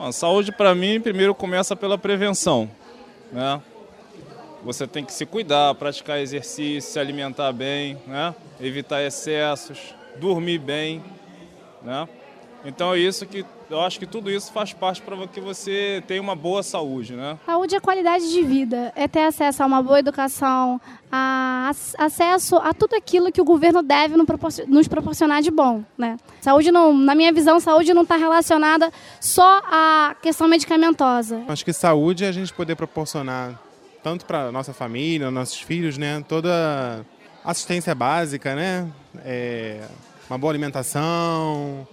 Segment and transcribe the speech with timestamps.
[0.00, 2.70] Bom, saúde para mim primeiro começa pela prevenção,
[3.30, 3.60] né?
[4.64, 8.34] Você tem que se cuidar, praticar exercício, se alimentar bem, né?
[8.58, 11.04] Evitar excessos, dormir bem,
[11.82, 12.08] né?
[12.64, 16.20] Então é isso que eu acho que tudo isso faz parte para que você tenha
[16.20, 17.38] uma boa saúde, né?
[17.46, 20.80] Saúde é qualidade de vida, é ter acesso a uma boa educação,
[21.10, 24.16] a acesso a tudo aquilo que o governo deve
[24.66, 26.16] nos proporcionar de bom, né?
[26.40, 31.42] Saúde não, na minha visão, saúde não está relacionada só à questão medicamentosa.
[31.46, 33.60] Acho que saúde é a gente poder proporcionar
[34.02, 36.24] tanto para nossa família, nossos filhos, né?
[36.26, 37.06] Toda
[37.44, 38.88] assistência básica, né?
[39.24, 39.80] É,
[40.28, 41.86] uma boa alimentação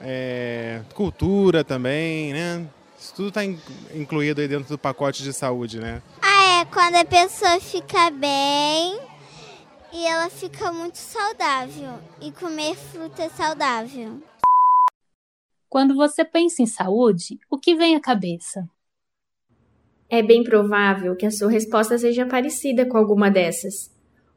[0.00, 2.66] é, cultura também, né?
[2.98, 6.02] Isso tudo está incluído aí dentro do pacote de saúde, né?
[6.20, 8.98] Ah, é quando a pessoa fica bem
[9.92, 11.98] e ela fica muito saudável.
[12.20, 14.20] E comer fruta é saudável.
[15.68, 18.68] Quando você pensa em saúde, o que vem à cabeça?
[20.08, 23.90] É bem provável que a sua resposta seja parecida com alguma dessas,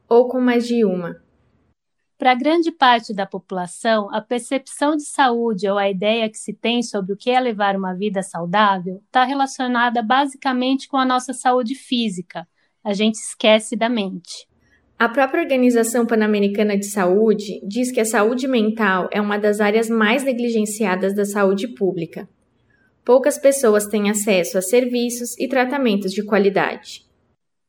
[0.08, 1.22] ou com mais de uma.
[2.20, 6.82] Para grande parte da população, a percepção de saúde ou a ideia que se tem
[6.82, 11.74] sobre o que é levar uma vida saudável está relacionada basicamente com a nossa saúde
[11.74, 12.46] física.
[12.84, 14.46] A gente esquece da mente.
[14.98, 19.88] A própria Organização Pan-Americana de Saúde diz que a saúde mental é uma das áreas
[19.88, 22.28] mais negligenciadas da saúde pública.
[23.02, 27.09] Poucas pessoas têm acesso a serviços e tratamentos de qualidade.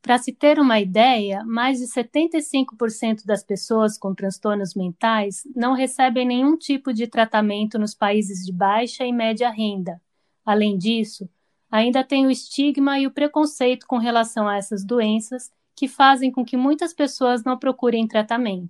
[0.02, 6.25] Para se ter uma ideia, mais de 75% das pessoas com transtornos mentais não recebem
[6.25, 10.02] nenhum tipo de tratamento nos países de baixa e média renda.
[10.44, 11.29] Além disso,
[11.69, 16.44] ainda tem o estigma e o preconceito com relação a essas doenças que fazem com
[16.44, 18.69] que muitas pessoas não procurem tratamento.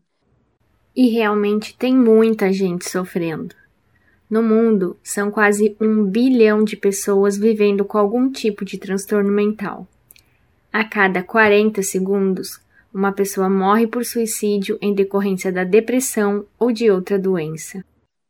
[0.94, 3.56] E realmente tem muita gente sofrendo.
[4.30, 9.88] No mundo, são quase um bilhão de pessoas vivendo com algum tipo de transtorno mental.
[10.74, 12.62] A cada 40 segundos,
[12.94, 17.84] uma pessoa morre por suicídio em decorrência da depressão ou de outra doença.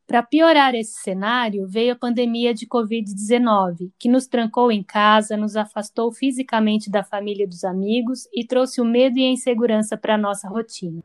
[0.08, 5.56] Para piorar esse cenário, veio a pandemia de Covid-19, que nos trancou em casa, nos
[5.56, 10.16] afastou fisicamente da família e dos amigos e trouxe o medo e a insegurança para
[10.16, 11.04] a nossa rotina.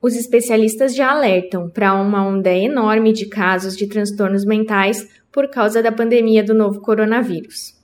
[0.00, 5.82] Os especialistas já alertam para uma onda enorme de casos de transtornos mentais por causa
[5.82, 7.77] da pandemia do novo coronavírus.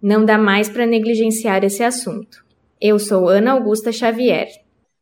[0.00, 2.44] Não dá mais para negligenciar esse assunto.
[2.80, 4.48] Eu sou Ana Augusta Xavier.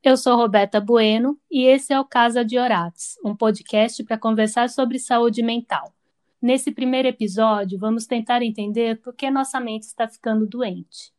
[0.03, 4.71] Eu sou Roberta Bueno e esse é o Casa de Orates, um podcast para conversar
[4.71, 5.93] sobre saúde mental.
[6.41, 11.13] Nesse primeiro episódio, vamos tentar entender por que nossa mente está ficando doente.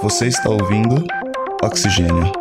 [0.00, 1.04] Você está ouvindo
[1.62, 2.39] Oxigênio.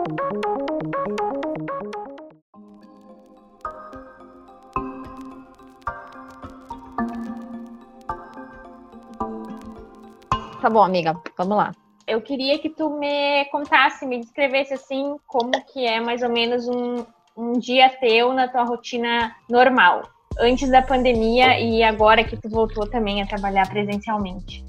[10.61, 11.73] Tá bom, amiga, vamos lá.
[12.05, 16.67] Eu queria que tu me contasse, me descrevesse assim, como que é mais ou menos
[16.67, 17.05] um,
[17.37, 22.89] um dia teu na tua rotina normal, antes da pandemia e agora que tu voltou
[22.89, 24.65] também a trabalhar presencialmente.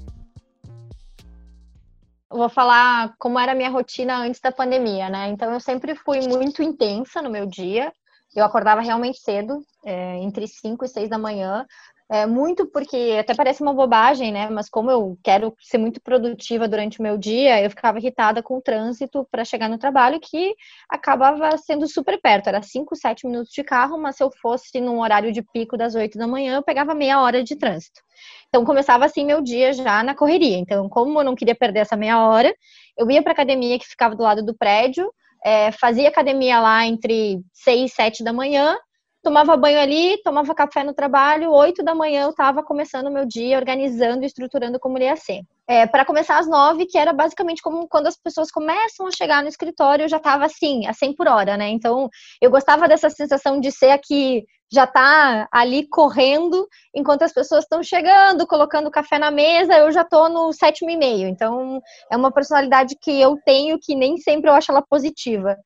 [2.29, 5.27] vou falar como era a minha rotina antes da pandemia, né?
[5.27, 7.91] Então eu sempre fui muito intensa no meu dia.
[8.33, 11.65] Eu acordava realmente cedo, é, entre 5 e 6 da manhã,
[12.11, 14.49] é, muito porque até parece uma bobagem, né?
[14.49, 18.57] Mas como eu quero ser muito produtiva durante o meu dia, eu ficava irritada com
[18.57, 20.53] o trânsito para chegar no trabalho, que
[20.89, 22.47] acabava sendo super perto.
[22.47, 25.95] Era 5, 7 minutos de carro, mas se eu fosse num horário de pico das
[25.95, 28.01] 8 da manhã, eu pegava meia hora de trânsito.
[28.49, 30.57] Então começava assim meu dia já na correria.
[30.57, 32.53] Então, como eu não queria perder essa meia hora,
[32.97, 35.09] eu ia para academia que ficava do lado do prédio,
[35.45, 38.75] é, fazia academia lá entre 6 e 7 da manhã
[39.23, 43.25] tomava banho ali, tomava café no trabalho, oito da manhã eu estava começando o meu
[43.25, 45.41] dia, organizando e estruturando como ele ia ser.
[45.67, 49.41] É, para começar às nove, que era basicamente como quando as pessoas começam a chegar
[49.41, 51.69] no escritório, eu já estava assim, a 100 por hora, né?
[51.69, 52.09] Então,
[52.41, 54.43] eu gostava dessa sensação de ser aqui,
[54.73, 60.03] já tá ali correndo, enquanto as pessoas estão chegando, colocando café na mesa, eu já
[60.03, 61.27] tô no sétimo e meio.
[61.27, 61.81] Então,
[62.11, 65.57] é uma personalidade que eu tenho que nem sempre eu acho ela positiva.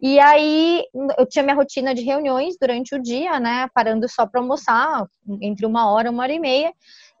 [0.00, 0.84] E aí
[1.18, 3.68] eu tinha minha rotina de reuniões durante o dia, né?
[3.74, 5.06] Parando só para almoçar,
[5.40, 6.72] entre uma hora, uma hora e meia.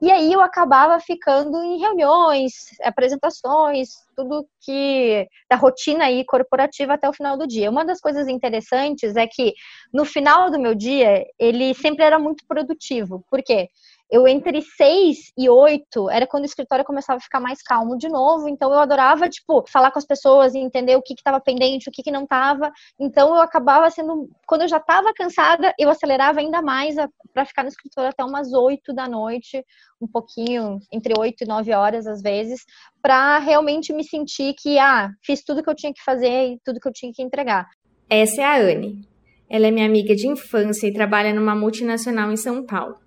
[0.02, 7.08] E aí eu acabava ficando em reuniões, apresentações, tudo que da rotina aí corporativa até
[7.08, 7.70] o final do dia.
[7.70, 9.54] Uma das coisas interessantes é que
[9.92, 13.24] no final do meu dia ele sempre era muito produtivo.
[13.30, 13.68] Por quê?
[14.10, 18.08] Eu entre seis e oito era quando o escritório começava a ficar mais calmo de
[18.08, 18.48] novo.
[18.48, 21.92] Então eu adorava, tipo, falar com as pessoas e entender o que estava pendente, o
[21.92, 22.70] que, que não estava.
[22.98, 24.28] Então eu acabava sendo.
[24.46, 26.94] Quando eu já estava cansada, eu acelerava ainda mais
[27.32, 29.64] para ficar no escritório até umas oito da noite,
[30.00, 32.64] um pouquinho, entre oito e nove horas às vezes,
[33.02, 36.78] para realmente me sentir que, ah, fiz tudo que eu tinha que fazer e tudo
[36.78, 37.66] que eu tinha que entregar.
[38.08, 39.08] Essa é a Anne.
[39.48, 43.03] Ela é minha amiga de infância e trabalha numa multinacional em São Paulo.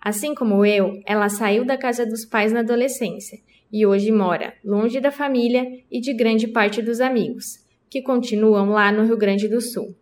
[0.00, 3.38] Assim como eu, ela saiu da casa dos pais na adolescência
[3.70, 8.90] e hoje mora longe da família e de grande parte dos amigos, que continuam lá
[8.90, 9.94] no Rio Grande do Sul.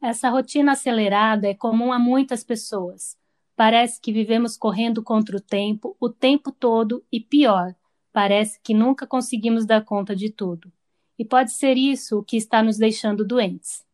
[0.00, 3.16] Essa rotina acelerada é comum a muitas pessoas.
[3.56, 7.74] Parece que vivemos correndo contra o tempo o tempo todo e pior,
[8.12, 10.72] parece que nunca conseguimos dar conta de tudo.
[11.18, 13.86] E pode ser isso o que está nos deixando doentes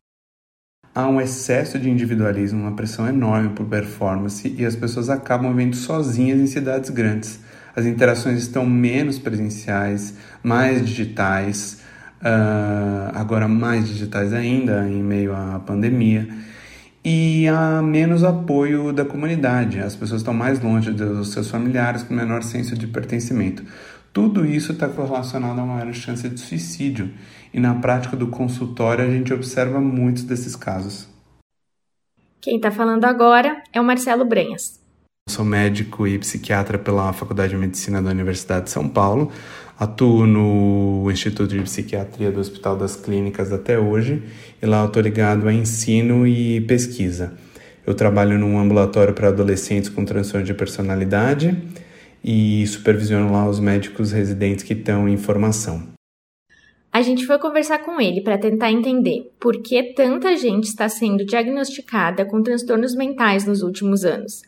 [0.93, 5.75] há um excesso de individualismo, uma pressão enorme por performance e as pessoas acabam vivendo
[5.75, 7.39] sozinhas em cidades grandes.
[7.75, 10.13] As interações estão menos presenciais,
[10.43, 11.81] mais digitais,
[12.21, 16.27] uh, agora mais digitais ainda em meio à pandemia,
[17.03, 19.79] e há menos apoio da comunidade.
[19.79, 23.63] As pessoas estão mais longe dos seus familiares, com menor senso de pertencimento.
[24.13, 27.11] Tudo isso está correlacionado a uma maior chance de suicídio
[27.51, 31.09] e na prática do consultório a gente observa muitos desses casos.
[32.39, 34.79] Quem está falando agora é o Marcelo Brenhas.
[35.27, 39.31] Sou médico e psiquiatra pela Faculdade de Medicina da Universidade de São Paulo.
[39.79, 44.21] Atuo no Instituto de Psiquiatria do Hospital das Clínicas até hoje
[44.61, 47.33] e lá estou ligado a ensino e pesquisa.
[47.83, 51.57] Eu trabalho num ambulatório para adolescentes com transtorno de personalidade
[52.23, 55.93] e supervisiono lá os médicos residentes que estão em formação.
[56.91, 61.25] A gente foi conversar com ele para tentar entender por que tanta gente está sendo
[61.25, 64.43] diagnosticada com transtornos mentais nos últimos anos,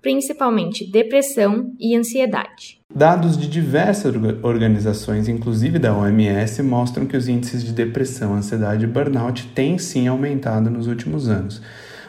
[0.00, 2.80] principalmente depressão e ansiedade.
[2.92, 8.88] Dados de diversas organizações, inclusive da OMS, mostram que os índices de depressão, ansiedade e
[8.88, 11.60] burnout têm sim aumentado nos últimos anos.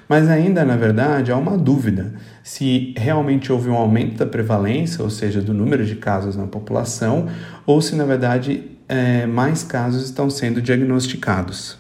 [0.07, 5.09] Mas ainda, na verdade, há uma dúvida se realmente houve um aumento da prevalência, ou
[5.09, 7.27] seja, do número de casos na população,
[7.65, 11.77] ou se, na verdade, é, mais casos estão sendo diagnosticados.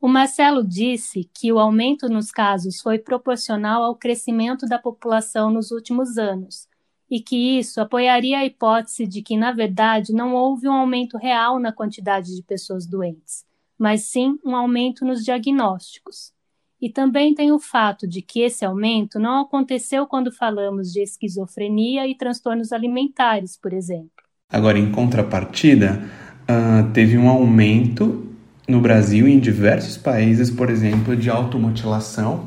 [0.00, 5.72] O Marcelo disse que o aumento nos casos foi proporcional ao crescimento da população nos
[5.72, 6.68] últimos anos
[7.10, 11.58] e que isso apoiaria a hipótese de que, na verdade, não houve um aumento real
[11.58, 13.44] na quantidade de pessoas doentes,
[13.78, 16.32] mas sim um aumento nos diagnósticos.
[16.80, 22.06] E também tem o fato de que esse aumento não aconteceu quando falamos de esquizofrenia
[22.06, 24.10] e transtornos alimentares, por exemplo.
[24.48, 26.02] Agora, em contrapartida,
[26.44, 28.26] uh, teve um aumento
[28.68, 32.46] no Brasil e em diversos países, por exemplo, de automutilação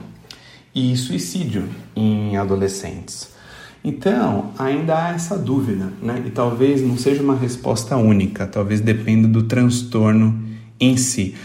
[0.73, 3.31] e suicídio em adolescentes.
[3.83, 6.23] Então, ainda há essa dúvida, né?
[6.25, 10.39] E talvez não seja uma resposta única, talvez dependa do transtorno
[10.79, 11.35] em si.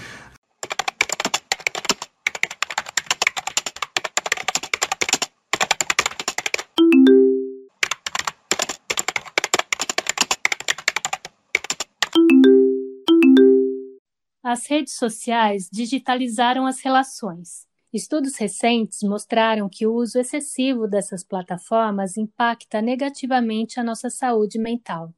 [14.49, 17.67] As redes sociais digitalizaram as relações.
[17.93, 25.13] Estudos recentes mostraram que o uso excessivo dessas plataformas impacta negativamente a nossa saúde mental.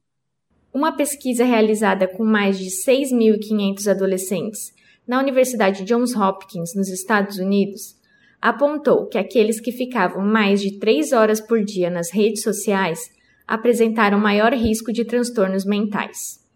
[0.73, 4.73] Uma pesquisa realizada com mais de 6.500 adolescentes
[5.07, 7.95] na Universidade Johns Hopkins, nos Estados Unidos,
[8.41, 12.99] apontou que aqueles que ficavam mais de três horas por dia nas redes sociais
[13.47, 16.48] apresentaram maior risco de transtornos mentais.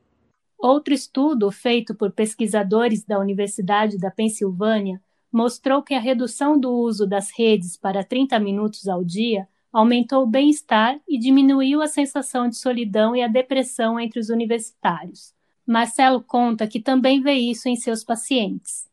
[0.63, 7.05] Outro estudo feito por pesquisadores da Universidade da Pensilvânia mostrou que a redução do uso
[7.05, 12.55] das redes para 30 minutos ao dia aumentou o bem-estar e diminuiu a sensação de
[12.55, 15.33] solidão e a depressão entre os universitários.
[15.67, 18.87] Marcelo conta que também vê isso em seus pacientes.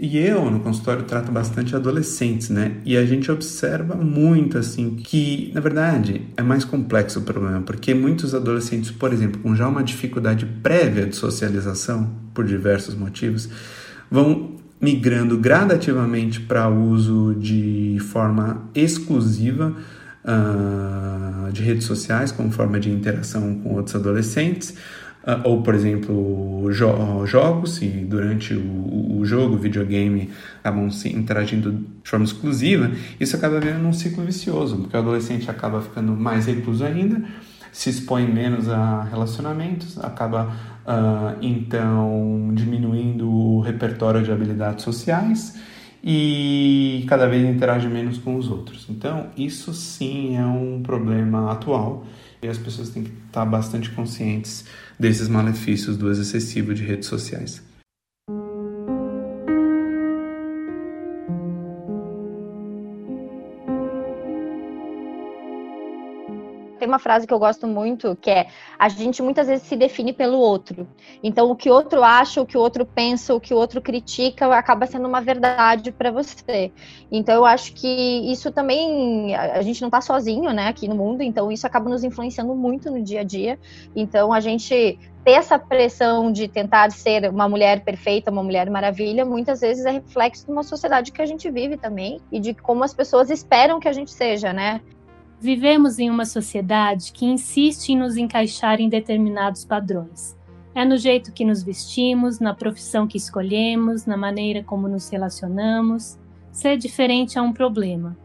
[0.00, 2.76] E eu, no consultório, trato bastante adolescentes, né?
[2.84, 7.92] E a gente observa muito, assim, que, na verdade, é mais complexo o problema, porque
[7.94, 13.48] muitos adolescentes, por exemplo, com já uma dificuldade prévia de socialização, por diversos motivos,
[14.08, 19.74] vão migrando gradativamente para uso de forma exclusiva
[20.24, 24.74] uh, de redes sociais como forma de interação com outros adolescentes,
[25.44, 30.30] ou, por exemplo, jo jogos, e durante o, o, jogo, o videogame,
[30.60, 35.50] acabam se interagindo de forma exclusiva, isso acaba virando um ciclo vicioso, porque o adolescente
[35.50, 37.22] acaba ficando mais recluso ainda,
[37.70, 40.50] se expõe menos a relacionamentos, acaba
[40.86, 45.60] uh, então diminuindo o repertório de habilidades sociais
[46.02, 48.86] e cada vez interage menos com os outros.
[48.88, 52.06] Então, isso sim é um problema atual
[52.42, 54.64] e as pessoas têm que estar bastante conscientes
[54.98, 57.62] desses malefícios do uso excessivo de redes sociais.
[66.98, 70.38] Uma frase que eu gosto muito, que é: a gente muitas vezes se define pelo
[70.38, 70.86] outro.
[71.22, 73.80] Então, o que o outro acha, o que o outro pensa, o que o outro
[73.80, 76.72] critica, acaba sendo uma verdade para você.
[77.10, 77.88] Então, eu acho que
[78.30, 82.02] isso também, a gente não está sozinho, né, aqui no mundo, então isso acaba nos
[82.02, 83.58] influenciando muito no dia a dia.
[83.94, 89.24] Então, a gente ter essa pressão de tentar ser uma mulher perfeita, uma mulher maravilha,
[89.24, 92.82] muitas vezes é reflexo de uma sociedade que a gente vive também e de como
[92.82, 94.80] as pessoas esperam que a gente seja, né?
[95.40, 100.36] Vivemos em uma sociedade que insiste em nos encaixar em determinados padrões.
[100.74, 106.18] É no jeito que nos vestimos, na profissão que escolhemos, na maneira como nos relacionamos.
[106.50, 108.16] Ser diferente é um problema.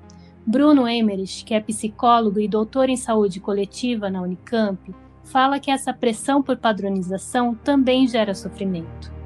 [0.45, 4.93] Bruno Emerich, que é psicólogo e doutor em saúde coletiva na Unicamp,
[5.23, 9.22] fala que essa pressão por padronização também gera sofrimento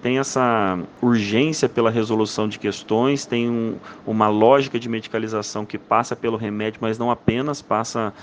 [0.00, 3.76] tem essa urgência pela resolução de questões, tem um,
[4.06, 8.14] uma lógica de medicalização que passa pelo remédio, mas não apenas passa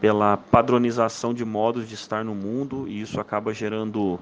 [0.00, 4.18] pela padronização de modos de estar no mundo, e isso acaba gerando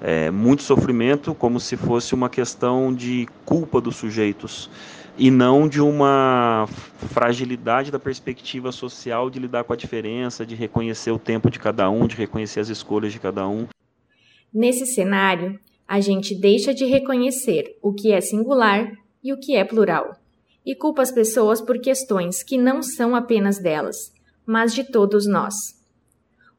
[0.00, 4.68] é, muito sofrimento, como se fosse uma questão de culpa dos sujeitos,
[5.16, 6.66] e não de uma
[7.12, 11.88] fragilidade da perspectiva social de lidar com a diferença, de reconhecer o tempo de cada
[11.88, 13.68] um, de reconhecer as escolhas de cada um.
[14.52, 18.92] Nesse cenário, a gente deixa de reconhecer o que é singular
[19.24, 20.14] e o que é plural,
[20.64, 24.12] e culpa as pessoas por questões que não são apenas delas,
[24.46, 25.52] mas de todos nós.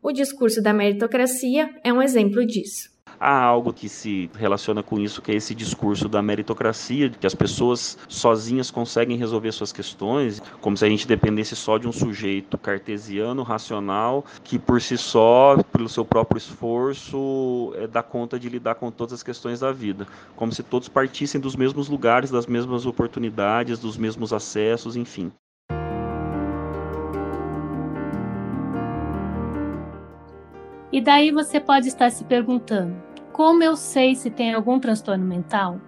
[0.03, 2.90] O discurso da meritocracia é um exemplo disso
[3.21, 7.35] há algo que se relaciona com isso, que é esse discurso da meritocracia, que as
[7.35, 12.57] pessoas sozinhas conseguem resolver suas questões, como se a gente dependesse só de um sujeito
[12.57, 18.73] cartesiano, racional, que por si só, pelo seu próprio esforço, é, dá conta de lidar
[18.75, 20.07] com todas as questões da vida.
[20.35, 25.31] Como se todos partissem dos mesmos lugares, das mesmas oportunidades, dos mesmos acessos, enfim.
[30.91, 35.79] E daí você pode estar se perguntando: como eu sei se tem algum transtorno mental?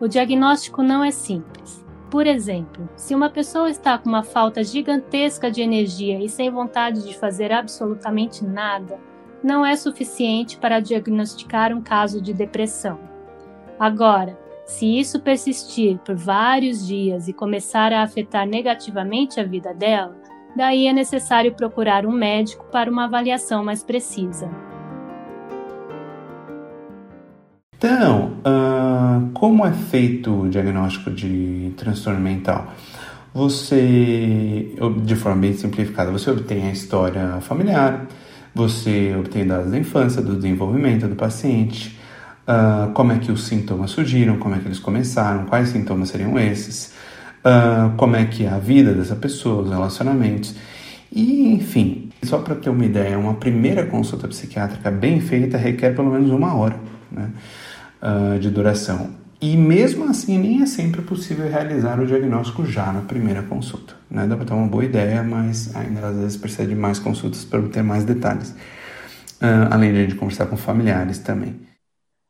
[0.00, 1.84] O diagnóstico não é simples.
[2.10, 7.06] Por exemplo, se uma pessoa está com uma falta gigantesca de energia e sem vontade
[7.06, 8.98] de fazer absolutamente nada,
[9.42, 12.98] não é suficiente para diagnosticar um caso de depressão.
[13.78, 20.16] Agora, se isso persistir por vários dias e começar a afetar negativamente a vida dela,
[20.56, 24.67] daí é necessário procurar um médico para uma avaliação mais precisa.
[27.78, 32.74] Então, uh, como é feito o diagnóstico de transtorno mental?
[33.32, 38.08] Você, de forma bem simplificada, você obtém a história familiar,
[38.52, 41.96] você obtém dados da infância, do desenvolvimento do paciente,
[42.48, 46.36] uh, como é que os sintomas surgiram, como é que eles começaram, quais sintomas seriam
[46.36, 46.92] esses,
[47.44, 50.52] uh, como é que é a vida dessa pessoa, os relacionamentos,
[51.12, 56.10] e enfim, só para ter uma ideia, uma primeira consulta psiquiátrica bem feita requer pelo
[56.10, 56.74] menos uma hora.
[57.12, 57.30] Né?
[58.02, 59.10] Uh, de duração.
[59.40, 63.94] E mesmo assim, nem é sempre possível realizar o diagnóstico já na primeira consulta.
[64.10, 64.26] Né?
[64.26, 67.60] Dá para ter uma boa ideia, mas ainda às vezes precisa de mais consultas para
[67.60, 68.50] obter mais detalhes.
[69.40, 71.54] Uh, além de a gente conversar com familiares também.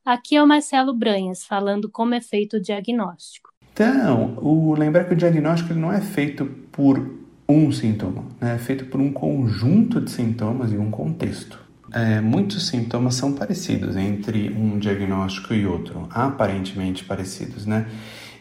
[0.04, 3.50] Aqui é o Marcelo Branhas falando como é feito o diagnóstico.
[3.72, 8.54] Então, o, lembrar que o diagnóstico não é feito por um sintoma, né?
[8.54, 11.58] é feito por um conjunto de sintomas e um contexto.
[11.92, 17.86] É, muitos sintomas são parecidos entre um diagnóstico e outro, aparentemente parecidos, né?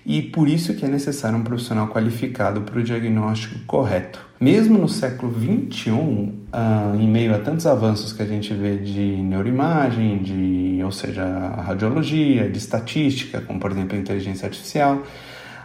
[0.10, 4.26] E por isso que é necessário um profissional qualificado para o diagnóstico correto.
[4.40, 9.02] Mesmo no século XXI, ah, em meio a tantos avanços que a gente vê de
[9.02, 11.26] neuroimagem, de, ou seja,
[11.62, 15.04] radiologia, de estatística, como por exemplo a inteligência artificial,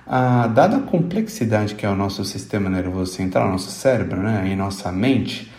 [0.09, 4.57] ah, dada a complexidade que é o nosso sistema nervoso central, nosso cérebro né, e
[4.57, 5.52] nossa mente,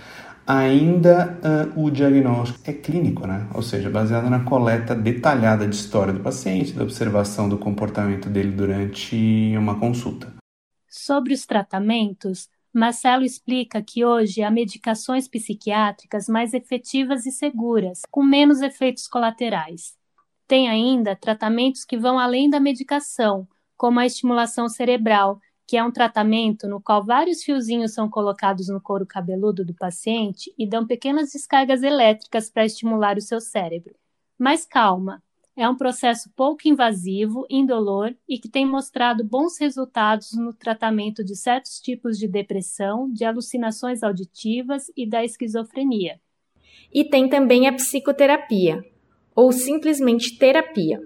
[0.46, 1.40] ainda
[1.76, 3.48] uh, o diagnóstico é clínico, né?
[3.54, 8.52] ou seja, baseado na coleta detalhada de história do paciente, da observação do comportamento dele
[8.52, 10.34] durante uma consulta.
[10.90, 18.24] Sobre os tratamentos, Marcelo explica que hoje há medicações psiquiátricas mais efetivas e seguras, com
[18.24, 19.94] menos efeitos colaterais.
[20.48, 23.48] Tem ainda tratamentos que vão além da medicação,
[23.78, 28.82] como a estimulação cerebral, que é um tratamento no qual vários fiozinhos são colocados no
[28.82, 33.96] couro cabeludo do paciente e dão pequenas descargas elétricas para estimular o seu cérebro.
[34.38, 35.22] Mas calma,
[35.56, 41.36] é um processo pouco invasivo, indolor e que tem mostrado bons resultados no tratamento de
[41.36, 46.20] certos tipos de depressão, de alucinações auditivas e da esquizofrenia.
[46.92, 48.84] E tem também a psicoterapia,
[49.36, 51.02] ou simplesmente terapia,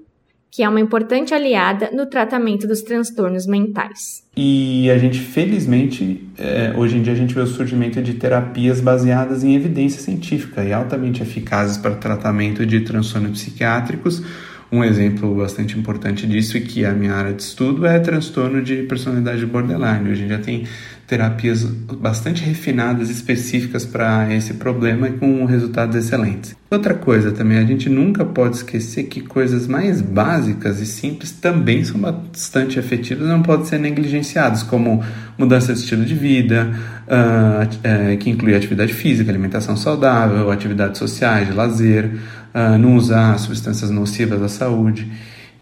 [0.52, 4.24] que é uma importante aliada no tratamento dos transtornos mentais.
[4.36, 8.80] E a gente, felizmente, é, hoje em dia a gente vê o surgimento de terapias
[8.80, 14.24] baseadas em evidência científica e altamente eficazes para tratamento de transtornos psiquiátricos.
[14.72, 18.62] Um exemplo bastante importante disso e que é a minha área de estudo é transtorno
[18.62, 20.12] de personalidade borderline.
[20.12, 20.66] Hoje em dia tem
[21.08, 26.54] terapias bastante refinadas, específicas para esse problema e com resultados excelentes.
[26.70, 31.82] Outra coisa também, a gente nunca pode esquecer que coisas mais básicas e simples também
[31.86, 35.02] são bastante efetivas e não podem ser negligenciadas, como
[35.38, 36.74] mudança de estilo de vida,
[37.08, 42.12] uh, uh, que inclui atividade física, alimentação saudável, atividades sociais, de lazer,
[42.54, 45.10] uh, não usar substâncias nocivas à saúde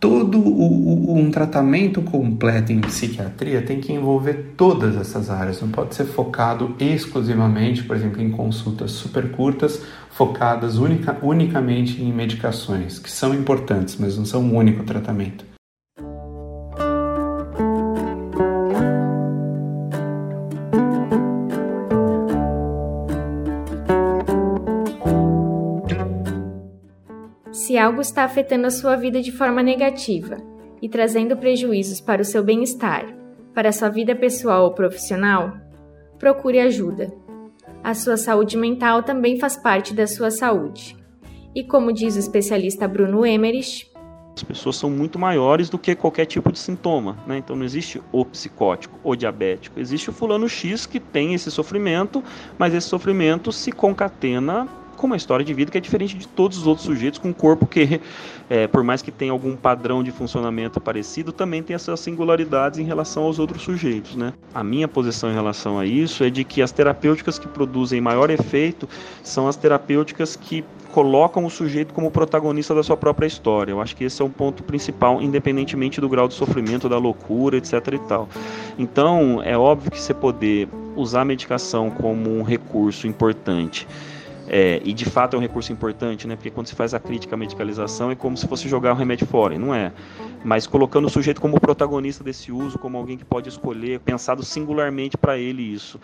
[0.05, 5.69] todo o, o, um tratamento completo em psiquiatria tem que envolver todas essas áreas, não
[5.69, 9.81] pode ser focado exclusivamente, por exemplo, em consultas super curtas,
[10.11, 15.54] focadas unica, unicamente em medicações, que são importantes, mas não são o único tratamento.
[27.75, 30.37] Se algo está afetando a sua vida de forma negativa
[30.81, 33.05] e trazendo prejuízos para o seu bem-estar,
[33.53, 35.51] para a sua vida pessoal ou profissional,
[36.17, 37.11] procure ajuda.
[37.83, 40.95] A sua saúde mental também faz parte da sua saúde.
[41.53, 43.91] E como diz o especialista Bruno Emerich,
[44.33, 47.39] as pessoas são muito maiores do que qualquer tipo de sintoma, né?
[47.39, 49.81] Então não existe o psicótico, o diabético.
[49.81, 52.23] Existe o fulano X que tem esse sofrimento,
[52.57, 54.65] mas esse sofrimento se concatena
[54.95, 57.33] com uma história de vida que é diferente de todos os outros sujeitos, com um
[57.33, 58.01] corpo que,
[58.49, 62.83] é, por mais que tenha algum padrão de funcionamento parecido, também tem essas singularidades em
[62.83, 64.15] relação aos outros sujeitos.
[64.15, 64.33] Né?
[64.53, 68.29] A minha posição em relação a isso é de que as terapêuticas que produzem maior
[68.29, 68.87] efeito
[69.23, 70.63] são as terapêuticas que
[70.95, 73.73] colocam o sujeito como protagonista da sua própria história.
[73.73, 77.57] Eu acho que esse é um ponto principal, independentemente do grau de sofrimento, da loucura,
[77.57, 77.73] etc.
[77.91, 78.29] e tal.
[78.79, 83.85] Então, é óbvio que você poder usar a medicação como um recurso importante
[84.47, 86.35] é, e de fato é um recurso importante, né?
[86.35, 89.25] Porque quando se faz a crítica à medicalização é como se fosse jogar o remédio
[89.27, 89.91] fora, e não é.
[90.43, 95.17] Mas colocando o sujeito como protagonista desse uso, como alguém que pode escolher, pensado singularmente
[95.17, 95.99] para ele isso.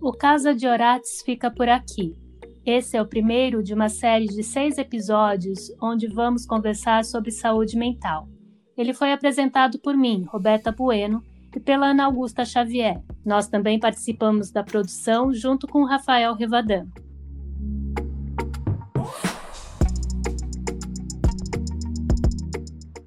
[0.00, 2.16] O Casa de Orates fica por aqui.
[2.64, 7.76] Esse é o primeiro de uma série de seis episódios onde vamos conversar sobre saúde
[7.76, 8.28] mental.
[8.76, 11.22] Ele foi apresentado por mim, Roberta Bueno,
[11.54, 13.02] e pela Ana Augusta Xavier.
[13.24, 16.86] Nós também participamos da produção junto com Rafael Revadan.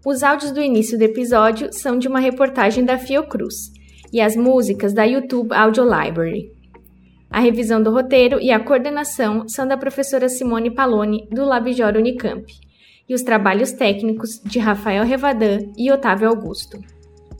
[0.05, 3.71] Os áudios do início do episódio são de uma reportagem da Fiocruz
[4.13, 6.51] e as músicas da YouTube Audio Library.
[7.27, 12.45] A revisão do roteiro e a coordenação são da professora Simone Paloni, do Labjor Unicamp
[13.07, 16.79] e os trabalhos técnicos de Rafael Revadan e Otávio Augusto.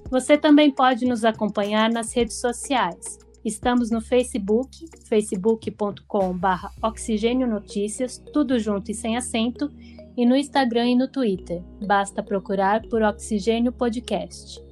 [0.10, 3.17] Você também pode nos acompanhar nas redes sociais.
[3.43, 9.71] Estamos no Facebook, facebook.com.br Oxigênio Notícias, tudo junto e sem acento,
[10.17, 11.62] e no Instagram e no Twitter.
[11.86, 14.63] Basta procurar por Oxigênio Podcast.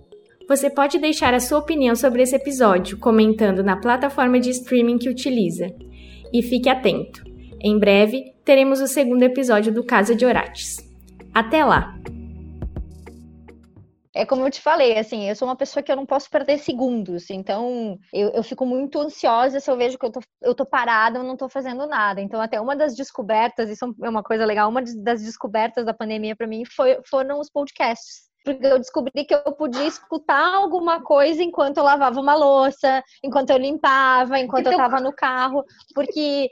[0.48, 5.10] Você pode deixar a sua opinião sobre esse episódio comentando na plataforma de streaming que
[5.10, 5.74] utiliza.
[6.32, 7.33] E fique atento!
[7.66, 10.76] Em breve, teremos o segundo episódio do Casa de Orates.
[11.34, 11.98] Até lá!
[14.14, 16.60] É como eu te falei, assim, eu sou uma pessoa que eu não posso perder
[16.60, 20.66] segundos, então eu, eu fico muito ansiosa se eu vejo que eu tô, eu tô
[20.66, 22.20] parada, eu não tô fazendo nada.
[22.20, 26.36] Então, até uma das descobertas, isso é uma coisa legal, uma das descobertas da pandemia
[26.36, 28.33] para mim foi, foram os podcasts.
[28.44, 33.50] Porque eu descobri que eu podia escutar alguma coisa enquanto eu lavava uma louça, enquanto
[33.52, 34.74] eu limpava, enquanto então...
[34.74, 36.50] eu estava no carro, porque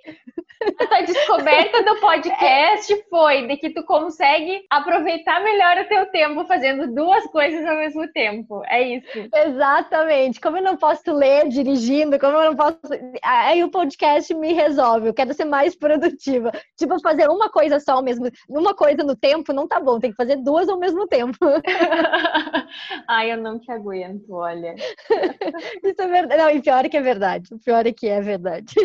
[0.92, 6.94] a descoberta do podcast foi de que tu consegue aproveitar melhor o teu tempo fazendo
[6.94, 8.64] duas coisas ao mesmo tempo.
[8.66, 9.30] É isso.
[9.34, 10.40] Exatamente.
[10.40, 12.80] Como eu não posso ler dirigindo, como eu não posso.
[13.24, 15.08] Aí o podcast me resolve.
[15.08, 16.52] Eu quero ser mais produtiva.
[16.78, 20.12] Tipo, fazer uma coisa só ao mesmo Uma coisa no tempo não tá bom, tem
[20.12, 21.38] que fazer duas ao mesmo tempo.
[23.08, 24.76] Ai, eu não te aguento, olha.
[25.84, 26.42] Isso é verdade.
[26.42, 27.54] Não, e pior é que é verdade.
[27.54, 28.74] O pior é que é verdade.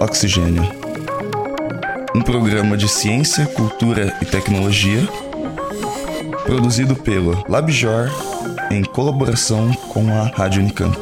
[0.00, 0.62] Oxigênio.
[2.14, 5.00] Um programa de ciência, cultura e tecnologia
[6.46, 8.08] produzido pelo LabJor
[8.70, 10.96] em colaboração com a Rádio Unicamp.